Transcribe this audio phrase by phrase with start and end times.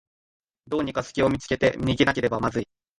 [0.65, 2.67] どうにかすきを見つけて逃げなければまずい